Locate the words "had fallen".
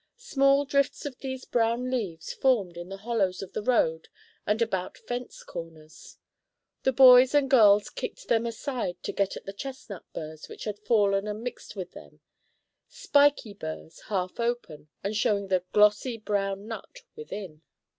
10.63-11.27